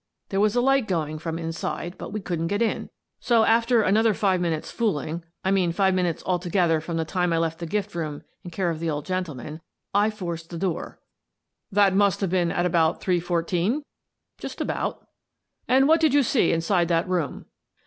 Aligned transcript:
There 0.29 0.39
was 0.39 0.55
a 0.55 0.61
light 0.61 0.87
go 0.87 1.05
ing 1.05 1.19
from 1.19 1.37
inside, 1.37 1.95
but 1.95 2.11
we 2.11 2.19
couldn't 2.21 2.47
get 2.47 2.63
in. 2.63 2.89
So, 3.19 3.43
after 3.43 3.83
another 3.83 4.15
five 4.15 4.41
minutes' 4.41 4.71
fooling— 4.71 5.23
I 5.45 5.51
mean 5.51 5.71
five 5.71 5.93
minutes 5.93 6.23
altogether 6.25 6.81
from 6.81 6.97
the 6.97 7.05
time 7.05 7.31
I 7.31 7.37
left 7.37 7.59
the 7.59 7.67
gift 7.67 7.93
room 7.93 8.23
in 8.43 8.49
care 8.49 8.71
of 8.71 8.79
the 8.79 8.89
old 8.89 9.05
gentleman— 9.05 9.61
I 10.03 10.09
forced 10.09 10.49
the 10.49 10.57
door/' 10.57 10.97
172 11.69 11.69
Miss 11.69 11.69
Frances 11.69 11.69
Baird, 11.69 11.69
Detective" 11.69 11.69
That 11.71 11.95
must 11.95 12.21
have 12.21 12.29
been 12.31 12.51
at 12.51 12.65
about 12.65 12.99
three 13.01 13.19
fourteen? 13.19 13.83
""Just 14.41 14.59
about"" 14.59 15.07
And 15.71 15.87
what 15.87 16.01
did 16.01 16.15
you 16.15 16.23
see 16.23 16.51
inside 16.51 16.87
that 16.87 17.07
room? 17.07 17.45